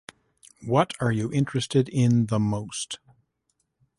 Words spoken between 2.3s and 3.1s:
most?